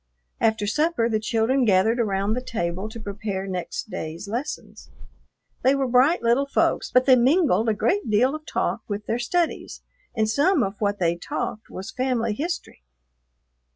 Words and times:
After 0.39 0.65
supper 0.65 1.07
the 1.09 1.19
children 1.19 1.63
gathered 1.63 1.99
around 1.99 2.33
the 2.33 2.41
table 2.41 2.89
to 2.89 2.99
prepare 2.99 3.45
next 3.45 3.91
day's 3.91 4.27
lessons. 4.27 4.89
They 5.61 5.75
were 5.75 5.85
bright 5.87 6.23
little 6.23 6.47
folks, 6.47 6.89
but 6.91 7.05
they 7.05 7.15
mingled 7.15 7.69
a 7.69 7.75
great 7.75 8.09
deal 8.09 8.33
of 8.33 8.43
talk 8.47 8.81
with 8.87 9.05
their 9.05 9.19
studies 9.19 9.83
and 10.15 10.27
some 10.27 10.63
of 10.63 10.73
what 10.81 10.97
they 10.97 11.17
talked 11.17 11.69
was 11.69 11.91
family 11.91 12.33
history. 12.33 12.81